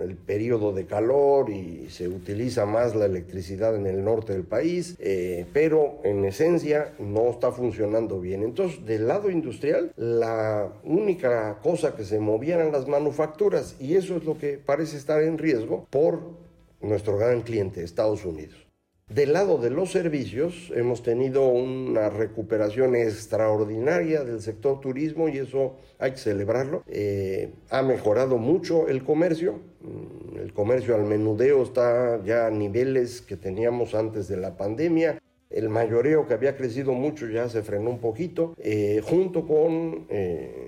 el 0.00 0.16
periodo 0.16 0.72
de 0.72 0.86
calor 0.86 1.50
y 1.50 1.88
se 1.90 2.08
utiliza 2.08 2.66
más 2.66 2.94
la 2.94 3.06
electricidad 3.06 3.74
en 3.74 3.86
el 3.86 4.04
norte 4.04 4.32
del 4.32 4.44
país, 4.44 4.96
eh, 4.98 5.46
pero 5.52 5.98
en 6.04 6.24
esencia 6.24 6.92
no 6.98 7.30
está 7.30 7.52
funcionando 7.52 8.20
bien. 8.20 8.42
Entonces, 8.42 8.84
del 8.84 9.08
lado 9.08 9.30
industrial, 9.30 9.92
la 9.96 10.72
única 10.84 11.58
cosa 11.62 11.94
que 11.94 12.04
se 12.04 12.20
movía 12.20 12.56
eran 12.56 12.72
las 12.72 12.86
manufacturas 12.86 13.76
y 13.80 13.96
eso 13.96 14.16
es 14.16 14.24
lo 14.24 14.38
que 14.38 14.58
parece 14.58 14.96
estar 14.96 15.22
en 15.22 15.38
riesgo 15.38 15.86
por 15.90 16.47
nuestro 16.80 17.16
gran 17.16 17.42
cliente, 17.42 17.82
Estados 17.82 18.24
Unidos. 18.24 18.68
Del 19.08 19.32
lado 19.32 19.56
de 19.56 19.70
los 19.70 19.90
servicios 19.90 20.70
hemos 20.76 21.02
tenido 21.02 21.48
una 21.48 22.10
recuperación 22.10 22.94
extraordinaria 22.94 24.22
del 24.22 24.42
sector 24.42 24.80
turismo 24.80 25.30
y 25.30 25.38
eso 25.38 25.76
hay 25.98 26.10
que 26.10 26.18
celebrarlo. 26.18 26.82
Eh, 26.86 27.54
ha 27.70 27.82
mejorado 27.82 28.36
mucho 28.36 28.86
el 28.86 29.02
comercio. 29.02 29.60
Mm, 29.80 30.36
el 30.40 30.52
comercio 30.52 30.94
al 30.94 31.04
menudeo 31.04 31.62
está 31.62 32.22
ya 32.22 32.48
a 32.48 32.50
niveles 32.50 33.22
que 33.22 33.38
teníamos 33.38 33.94
antes 33.94 34.28
de 34.28 34.36
la 34.36 34.58
pandemia. 34.58 35.18
El 35.48 35.70
mayoreo 35.70 36.26
que 36.26 36.34
había 36.34 36.58
crecido 36.58 36.92
mucho 36.92 37.26
ya 37.28 37.48
se 37.48 37.62
frenó 37.62 37.88
un 37.88 38.00
poquito, 38.00 38.54
eh, 38.58 39.00
junto 39.02 39.46
con 39.46 40.06
eh, 40.10 40.67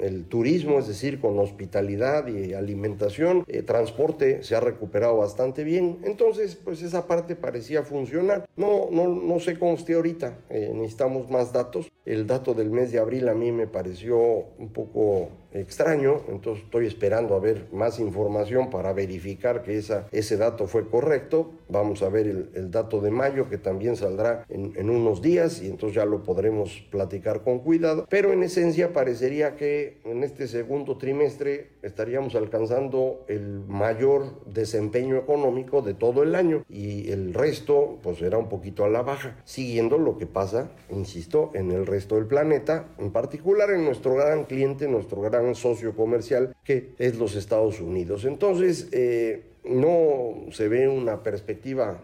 el 0.00 0.24
turismo, 0.24 0.78
es 0.78 0.88
decir, 0.88 1.20
con 1.20 1.38
hospitalidad 1.38 2.26
y 2.26 2.54
alimentación, 2.54 3.44
eh, 3.46 3.62
transporte 3.62 4.42
se 4.42 4.56
ha 4.56 4.60
recuperado 4.60 5.16
bastante 5.16 5.64
bien. 5.64 5.98
Entonces, 6.04 6.56
pues 6.56 6.82
esa 6.82 7.06
parte 7.06 7.36
parecía 7.36 7.82
funcionar. 7.82 8.48
No, 8.56 8.88
no, 8.90 9.08
no 9.08 9.40
sé 9.40 9.58
cómo 9.58 9.74
esté 9.74 9.94
ahorita, 9.94 10.38
eh, 10.50 10.70
necesitamos 10.74 11.30
más 11.30 11.52
datos. 11.52 11.90
El 12.04 12.26
dato 12.26 12.54
del 12.54 12.70
mes 12.70 12.92
de 12.92 12.98
abril 12.98 13.28
a 13.28 13.34
mí 13.34 13.52
me 13.52 13.66
pareció 13.66 14.18
un 14.58 14.70
poco 14.72 15.28
extraño, 15.52 16.22
entonces 16.28 16.64
estoy 16.64 16.86
esperando 16.86 17.34
a 17.34 17.40
ver 17.40 17.66
más 17.72 17.98
información 17.98 18.70
para 18.70 18.92
verificar 18.92 19.62
que 19.62 19.78
esa, 19.78 20.06
ese 20.12 20.36
dato 20.36 20.66
fue 20.66 20.88
correcto. 20.88 21.52
Vamos 21.68 22.02
a 22.02 22.08
ver 22.08 22.26
el, 22.26 22.70
dato 22.70 23.00
de 23.00 23.10
mayo 23.10 23.48
que 23.48 23.58
también 23.58 23.96
saldrá 23.96 24.44
en, 24.48 24.72
en, 24.76 24.90
unos 24.90 25.22
días 25.22 25.62
y 25.62 25.66
entonces 25.66 25.96
ya 25.96 26.04
lo 26.04 26.22
podremos 26.22 26.82
platicar 26.90 27.42
con 27.42 27.60
cuidado. 27.60 28.06
Pero 28.08 28.32
en 28.32 28.42
esencia 28.42 28.92
parecería 28.92 29.56
que 29.56 29.98
en 30.04 30.22
este 30.22 30.46
segundo 30.46 30.98
trimestre 30.98 31.70
estaríamos 31.82 32.34
alcanzando 32.34 33.24
el 33.28 33.60
mayor 33.66 34.44
desempeño 34.46 35.16
económico 35.16 35.82
de 35.82 35.94
todo 35.94 36.22
el 36.22 36.34
año 36.34 36.64
y 36.68 37.10
el 37.10 37.34
resto 37.34 37.98
pues 38.02 38.18
será 38.18 38.38
un 38.38 38.48
poquito 38.48 38.84
a 38.84 38.88
la 38.88 39.02
baja, 39.02 39.36
siguiendo 39.44 39.98
lo 39.98 40.18
que 40.18 40.26
pasa, 40.26 40.70
insisto, 40.90 41.50
en 41.54 41.70
el 41.70 41.86
resto 41.86 42.16
del 42.16 42.26
planeta, 42.26 42.86
en 42.98 43.10
particular 43.10 43.70
en 43.70 43.84
nuestro 43.84 44.14
gran 44.14 44.44
cliente, 44.44 44.88
nuestro 44.88 45.20
gran 45.20 45.39
socio 45.54 45.94
comercial 45.94 46.54
que 46.64 46.90
es 46.98 47.16
los 47.16 47.36
Estados 47.36 47.80
Unidos. 47.80 48.24
Entonces, 48.24 48.88
eh, 48.92 49.44
no 49.64 50.50
se 50.52 50.68
ve 50.68 50.88
una 50.88 51.22
perspectiva 51.22 52.00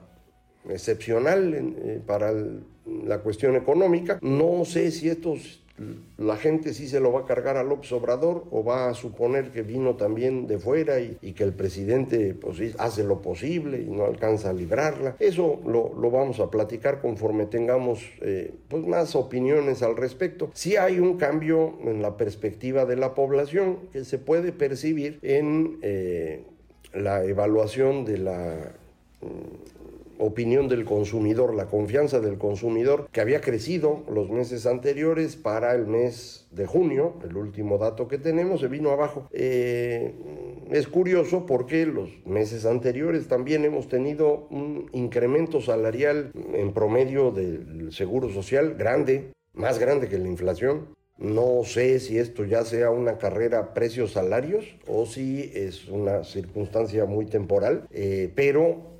excepcional 0.68 1.54
eh, 1.54 2.00
para 2.06 2.32
la 2.86 3.18
cuestión 3.20 3.56
económica. 3.56 4.18
No 4.22 4.64
sé 4.64 4.90
si 4.90 5.08
estos 5.08 5.62
la 6.16 6.36
gente 6.36 6.72
sí 6.72 6.88
se 6.88 7.00
lo 7.00 7.12
va 7.12 7.20
a 7.20 7.24
cargar 7.26 7.56
a 7.56 7.62
López 7.62 7.92
Obrador 7.92 8.44
o 8.50 8.64
va 8.64 8.88
a 8.88 8.94
suponer 8.94 9.50
que 9.50 9.62
vino 9.62 9.96
también 9.96 10.46
de 10.46 10.58
fuera 10.58 11.00
y, 11.00 11.32
que 11.32 11.44
el 11.44 11.52
presidente 11.52 12.34
pues, 12.34 12.74
hace 12.78 13.04
lo 13.04 13.20
posible 13.20 13.82
y 13.82 13.90
no 13.90 14.06
alcanza 14.06 14.50
a 14.50 14.52
librarla. 14.54 15.16
Eso 15.18 15.60
lo, 15.66 15.90
vamos 16.10 16.40
a 16.40 16.50
platicar 16.50 17.02
conforme 17.02 17.44
tengamos 17.46 18.00
eh, 18.22 18.54
pues, 18.68 18.86
más 18.86 19.14
opiniones 19.14 19.82
al 19.82 19.96
respecto. 19.96 20.50
Sí 20.54 20.76
hay 20.76 20.98
un 20.98 21.18
cambio 21.18 21.74
en 21.84 22.00
la 22.00 22.16
perspectiva 22.16 22.86
de 22.86 22.96
la 22.96 23.14
población 23.14 23.78
que 23.92 24.04
se 24.04 24.18
puede 24.18 24.52
percibir 24.52 25.18
en 25.22 25.78
eh, 25.82 26.44
la 26.94 27.24
evaluación 27.24 28.04
de 28.04 28.18
la... 28.18 28.72
Opinión 30.18 30.68
del 30.68 30.84
consumidor, 30.84 31.54
la 31.54 31.66
confianza 31.66 32.20
del 32.20 32.38
consumidor, 32.38 33.08
que 33.12 33.20
había 33.20 33.40
crecido 33.40 34.02
los 34.10 34.30
meses 34.30 34.66
anteriores 34.66 35.36
para 35.36 35.74
el 35.74 35.86
mes 35.86 36.46
de 36.50 36.66
junio, 36.66 37.14
el 37.28 37.36
último 37.36 37.78
dato 37.78 38.08
que 38.08 38.18
tenemos, 38.18 38.60
se 38.60 38.68
vino 38.68 38.90
abajo. 38.90 39.28
Eh, 39.32 40.14
es 40.70 40.88
curioso 40.88 41.46
porque 41.46 41.86
los 41.86 42.10
meses 42.24 42.64
anteriores 42.66 43.28
también 43.28 43.64
hemos 43.64 43.88
tenido 43.88 44.46
un 44.50 44.88
incremento 44.92 45.60
salarial 45.60 46.32
en 46.54 46.72
promedio 46.72 47.30
del 47.30 47.92
Seguro 47.92 48.30
Social 48.30 48.74
grande, 48.74 49.32
más 49.52 49.78
grande 49.78 50.08
que 50.08 50.18
la 50.18 50.28
inflación. 50.28 50.96
No 51.18 51.62
sé 51.64 51.98
si 51.98 52.18
esto 52.18 52.44
ya 52.44 52.62
sea 52.64 52.90
una 52.90 53.16
carrera 53.16 53.72
precios-salarios 53.72 54.76
o 54.86 55.06
si 55.06 55.50
es 55.54 55.88
una 55.88 56.24
circunstancia 56.24 57.06
muy 57.06 57.24
temporal, 57.24 57.86
eh, 57.90 58.30
pero 58.34 58.95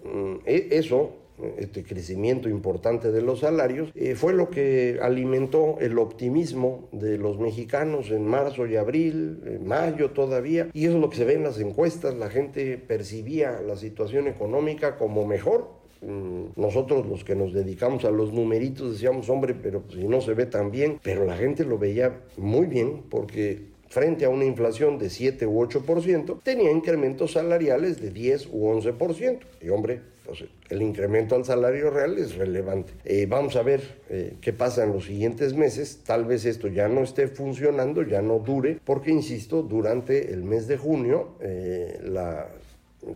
eso 0.47 1.13
este 1.59 1.85
crecimiento 1.85 2.49
importante 2.49 3.13
de 3.13 3.23
los 3.23 3.41
salarios, 3.41 3.91
eh, 3.95 4.15
fue 4.15 4.33
lo 4.33 4.51
que 4.51 4.99
alimentó 5.03 5.77
el 5.81 5.99
optimismo 5.99 6.89
de 6.93 7.19
los 7.19 7.39
mexicanos 7.39 8.11
en 8.11 8.27
marzo 8.27 8.67
y 8.67 8.77
abril, 8.77 9.43
en 9.45 9.67
mayo 9.67 10.11
todavía, 10.11 10.69
y 10.73 10.87
eso 10.87 10.95
es 10.95 11.01
lo 11.01 11.11
que 11.11 11.17
se 11.17 11.25
ve 11.25 11.35
en 11.35 11.43
las 11.43 11.59
encuestas, 11.61 12.15
la 12.15 12.31
gente 12.31 12.79
percibía 12.79 13.61
la 13.61 13.77
situación 13.77 14.29
económica 14.29 14.97
como 14.97 15.27
mejor, 15.27 15.69
mm, 16.01 16.59
nosotros 16.61 17.07
los 17.07 17.25
que 17.25 17.35
nos 17.35 17.53
dedicamos 17.53 18.05
a 18.05 18.11
los 18.11 18.33
numeritos 18.33 18.93
decíamos, 18.93 19.29
hombre, 19.29 19.55
pero 19.55 19.85
si 19.93 20.09
no 20.09 20.21
se 20.21 20.35
ve 20.35 20.47
tan 20.47 20.71
bien, 20.71 20.99
pero 21.03 21.25
la 21.25 21.37
gente 21.37 21.65
lo 21.65 21.79
veía 21.79 22.21
muy 22.39 22.67
bien 22.67 23.03
porque 23.11 23.76
frente 23.89 24.25
a 24.25 24.29
una 24.29 24.45
inflación 24.45 24.99
de 24.99 25.11
7 25.11 25.47
u 25.47 25.61
8%, 25.61 26.41
tenía 26.43 26.71
incrementos 26.71 27.33
salariales 27.33 28.01
de 28.01 28.11
10 28.11 28.49
u 28.53 28.67
11%. 28.67 29.39
Y 29.63 29.69
hombre, 29.69 30.01
pues, 30.25 30.45
el 30.71 30.83
incremento 30.83 31.37
al 31.37 31.45
salario 31.45 31.91
real 31.91 32.19
es 32.19 32.35
relevante. 32.35 32.93
Eh, 33.05 33.27
vamos 33.29 33.57
a 33.57 33.63
ver 33.63 33.81
eh, 34.11 34.35
qué 34.41 34.53
pasa 34.53 34.85
en 34.85 34.93
los 34.93 35.05
siguientes 35.05 35.55
meses. 35.55 36.01
Tal 36.05 36.25
vez 36.25 36.45
esto 36.45 36.69
ya 36.69 36.89
no 36.89 37.03
esté 37.03 37.29
funcionando, 37.29 38.03
ya 38.03 38.23
no 38.23 38.41
dure, 38.41 38.79
porque, 38.85 39.13
insisto, 39.13 39.63
durante 39.63 40.33
el 40.33 40.43
mes 40.43 40.67
de 40.67 40.77
junio 40.77 41.37
eh, 41.41 42.01
la 42.03 42.49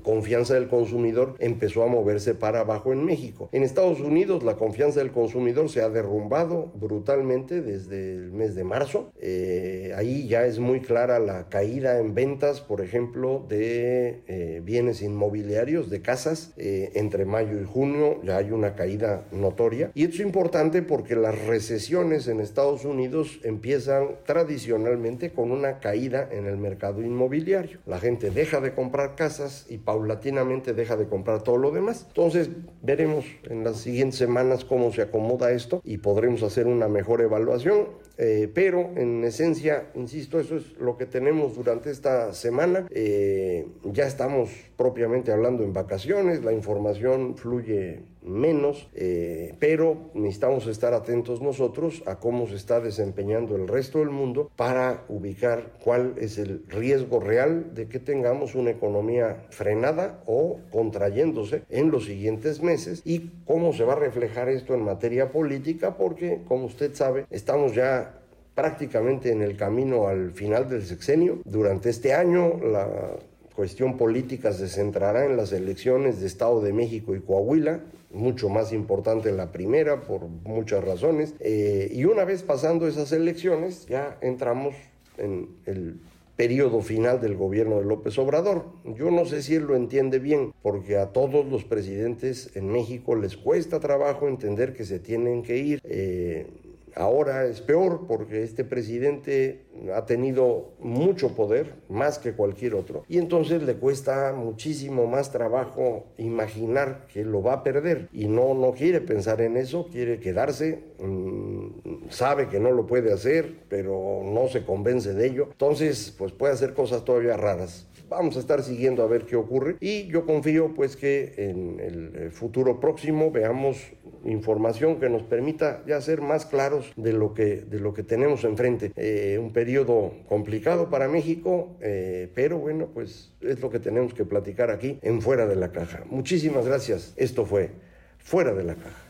confianza 0.03 0.55
del 0.55 0.69
consumidor 0.69 1.35
empezó 1.39 1.83
a 1.83 1.87
moverse 1.87 2.35
para 2.35 2.61
abajo 2.61 2.93
en 2.93 3.05
México. 3.05 3.49
En 3.53 3.63
Estados 3.63 4.01
Unidos 4.01 4.43
la 4.43 4.57
confianza 4.57 5.01
del 5.01 5.11
consumidor 5.11 5.69
se 5.69 5.83
ha 5.83 5.89
derrumbado 5.89 6.73
brutalmente 6.75 7.61
desde 7.61 8.15
el 8.15 8.33
mes 8.33 8.55
de 8.55 8.65
marzo. 8.65 9.13
Eh, 9.21 9.93
ahí 9.97 10.29
ya 10.29 10.47
es 10.47 10.59
muy 10.59 10.81
clara 10.81 11.19
la 11.19 11.49
caída 11.49 11.99
en 11.99 12.15
ventas, 12.15 12.61
por 12.61 12.81
ejemplo, 12.81 13.45
de 13.49 14.23
eh, 14.27 14.61
bienes 14.65 15.03
inmobiliarios, 15.03 15.91
de 15.91 16.03
casas. 16.03 16.53
Eh, 16.57 16.93
entre 16.95 17.25
mayo 17.25 17.61
y 17.61 17.65
junio 17.65 18.21
ya 18.23 18.37
hay 18.37 18.51
una 18.51 18.75
caída 18.75 19.27
notoria. 19.33 19.91
Y 19.95 20.05
esto 20.05 20.17
es 20.17 20.23
importante 20.23 20.83
porque 20.83 21.17
las 21.17 21.47
recesiones 21.47 22.29
en 22.29 22.41
Estados 22.41 22.85
Unidos 22.85 23.41
empiezan 23.45 24.09
tradicionalmente 24.25 25.33
con 25.33 25.51
una 25.51 25.81
caída 25.81 26.29
en 26.31 26.47
el 26.47 26.57
mercado 26.57 27.03
inmobiliario. 27.03 27.79
La 27.87 27.99
gente 27.99 28.31
deja 28.31 28.61
de 28.61 28.75
comprar 28.75 29.17
casas 29.17 29.67
y 29.69 29.79
paulatinamente 29.85 30.73
deja 30.73 30.97
de 30.97 31.07
comprar 31.07 31.43
todo 31.43 31.57
lo 31.57 31.71
demás. 31.71 32.07
Entonces 32.09 32.51
veremos 32.83 33.25
en 33.45 33.65
las 33.65 33.79
siguientes 33.79 34.19
semanas 34.19 34.65
cómo 34.65 34.93
se 34.93 35.03
acomoda 35.03 35.53
esto 35.53 35.81
y 35.85 35.99
podremos 35.99 36.43
hacer 36.43 36.67
una 36.67 36.89
mejor 36.89 37.21
evaluación. 37.21 37.89
Eh, 38.19 38.51
pero 38.53 38.91
en 38.97 39.25
esencia, 39.25 39.91
insisto, 39.95 40.39
eso 40.39 40.57
es 40.57 40.77
lo 40.79 40.99
que 40.99 41.07
tenemos 41.07 41.55
durante 41.55 41.91
esta 41.91 42.35
semana. 42.35 42.87
Eh, 42.91 43.67
ya 43.85 44.07
estamos 44.07 44.51
propiamente 44.77 45.33
hablando 45.33 45.65
en 45.65 45.73
vacaciones, 45.73 46.45
la 46.45 46.53
información 46.53 47.37
fluye 47.37 48.03
menos, 48.23 48.89
eh, 48.95 49.55
pero 49.59 50.11
necesitamos 50.15 50.67
estar 50.67 50.95
atentos 50.95 51.41
nosotros 51.41 52.03
a 52.07 52.17
cómo 52.17 52.47
se 52.47 52.57
está 52.57 52.81
desempeñando 52.81 53.57
el 53.57 53.69
resto 53.69 53.99
del 53.99 54.11
mundo 54.11 54.51
para 54.57 55.05
ubicar 55.09 55.73
cuál 55.83 56.15
es 56.19 56.39
el 56.39 56.65
riesgo 56.69 57.21
real 57.21 57.75
de 57.75 57.89
que 57.89 57.99
tengamos 57.99 58.55
una 58.55 58.71
economía 58.71 59.47
frenada 59.51 60.23
o 60.27 60.59
contrayéndose 60.71 61.63
en 61.69 61.91
los 61.91 62.05
siguientes 62.05 62.63
meses 62.63 63.03
y 63.05 63.31
cómo 63.47 63.73
se 63.73 63.85
va 63.85 63.95
a 63.95 63.97
reflejar 63.97 64.49
esto 64.49 64.75
en 64.75 64.85
materia 64.85 65.33
política, 65.33 65.97
porque 65.97 66.41
como 66.47 66.67
usted 66.67 66.95
sabe, 66.95 67.27
estamos 67.31 67.75
ya 67.75 68.21
prácticamente 68.55 69.33
en 69.33 69.43
el 69.43 69.57
camino 69.57 70.09
al 70.09 70.33
final 70.33 70.69
del 70.69 70.85
sexenio. 70.85 71.39
Durante 71.45 71.91
este 71.91 72.13
año 72.13 72.59
la 72.59 73.17
cuestión 73.61 73.99
política 73.99 74.55
se 74.55 74.69
centrará 74.69 75.27
en 75.27 75.37
las 75.37 75.53
elecciones 75.53 76.19
de 76.19 76.27
Estado 76.27 76.63
de 76.63 76.73
México 76.73 77.15
y 77.15 77.21
Coahuila, 77.21 77.83
mucho 78.11 78.49
más 78.49 78.73
importante 78.73 79.31
la 79.33 79.53
primera 79.53 80.01
por 80.01 80.23
muchas 80.29 80.83
razones. 80.83 81.35
Eh, 81.41 81.91
y 81.93 82.07
una 82.07 82.25
vez 82.25 82.43
pasando 82.43 82.89
esas 82.89 83.13
elecciones, 83.13 83.85
ya 83.85 84.17
entramos 84.23 84.75
en 85.19 85.51
el 85.67 86.01
periodo 86.37 86.81
final 86.81 87.21
del 87.21 87.37
gobierno 87.37 87.81
de 87.81 87.85
López 87.85 88.19
Obrador. 88.19 88.65
Yo 88.97 89.11
no 89.11 89.27
sé 89.27 89.43
si 89.43 89.57
él 89.57 89.65
lo 89.65 89.77
entiende 89.77 90.21
bien, 90.21 90.55
porque 90.63 90.97
a 90.97 91.13
todos 91.13 91.45
los 91.45 91.65
presidentes 91.65 92.57
en 92.57 92.67
México 92.67 93.15
les 93.15 93.37
cuesta 93.37 93.79
trabajo 93.79 94.27
entender 94.27 94.73
que 94.73 94.87
se 94.87 95.01
tienen 95.01 95.43
que 95.43 95.59
ir. 95.59 95.81
Eh, 95.85 96.47
Ahora 96.95 97.47
es 97.47 97.61
peor 97.61 98.07
porque 98.07 98.43
este 98.43 98.65
presidente 98.65 99.67
ha 99.95 100.05
tenido 100.07 100.73
mucho 100.79 101.35
poder, 101.35 101.75
más 101.89 102.19
que 102.19 102.33
cualquier 102.33 102.75
otro, 102.75 103.05
y 103.09 103.19
entonces 103.19 103.63
le 103.63 103.75
cuesta 103.75 104.33
muchísimo 104.33 105.07
más 105.07 105.31
trabajo 105.31 106.07
imaginar 106.19 107.07
que 107.13 107.25
lo 107.25 107.43
va 107.43 107.55
a 107.55 107.63
perder. 107.63 108.09
Y 108.13 108.27
no, 108.27 108.55
no 108.55 108.73
quiere 108.73 109.01
pensar 109.01 109.41
en 109.41 109.57
eso, 109.57 109.89
quiere 109.91 110.21
quedarse, 110.21 110.85
mm, 110.99 112.09
sabe 112.11 112.49
que 112.49 112.61
no 112.61 112.73
lo 112.73 112.87
puede 112.87 113.13
hacer, 113.13 113.61
pero 113.69 114.23
no 114.25 114.49
se 114.49 114.65
convence 114.65 115.15
de 115.15 115.27
ello, 115.27 115.49
entonces 115.51 116.15
pues 116.17 116.33
puede 116.33 116.53
hacer 116.53 116.75
cosas 116.75 117.05
todavía 117.05 117.37
raras. 117.37 117.87
Vamos 118.11 118.37
a 118.37 118.41
estar 118.41 118.61
siguiendo 118.65 119.05
a 119.05 119.07
ver 119.07 119.25
qué 119.25 119.37
ocurre. 119.37 119.77
Y 119.79 120.09
yo 120.09 120.27
confío 120.27 120.75
pues 120.75 120.97
que 120.97 121.33
en 121.37 121.79
el 121.79 122.13
eh, 122.17 122.31
futuro 122.31 122.81
próximo 122.81 123.31
veamos 123.31 123.93
información 124.25 125.01
que 125.01 125.09
nos 125.09 125.23
permita 125.23 125.83
ya 125.87 126.01
ser 126.01 126.21
más 126.21 126.47
claros 126.47 126.93
de 126.97 127.13
lo 127.13 127.35
que, 127.35 127.57
de 127.57 127.81
lo 127.81 127.95
que 127.95 128.03
tenemos 128.03 128.45
enfrente. 128.45 128.93
Eh, 128.97 129.39
un 129.41 129.53
periodo 129.53 130.13
complicado 130.29 130.91
para 130.91 131.09
México, 131.09 131.77
eh, 131.81 132.31
pero 132.35 132.59
bueno, 132.59 132.89
pues 132.93 133.33
es 133.41 133.61
lo 133.61 133.71
que 133.71 133.79
tenemos 133.79 134.15
que 134.15 134.25
platicar 134.25 134.71
aquí 134.71 134.99
en 135.03 135.21
Fuera 135.21 135.47
de 135.47 135.57
la 135.57 135.73
Caja. 135.73 136.05
Muchísimas 136.09 136.67
gracias. 136.67 137.13
Esto 137.17 137.45
fue 137.45 137.71
Fuera 138.19 138.53
de 138.55 138.65
la 138.65 138.75
Caja. 138.75 139.10